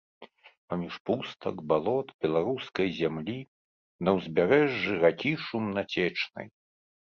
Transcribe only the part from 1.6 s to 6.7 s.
балот беларускай зямлі, на ўзбярэжжы ракі шумнацечнай.